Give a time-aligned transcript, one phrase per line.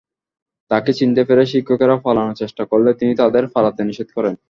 [0.71, 4.33] তাঁকে চিনতে পেরে শিক্ষকেরা পালানোর চেষ্টা করলে তিনি তাঁদের পালাতে নিষেধ করেন।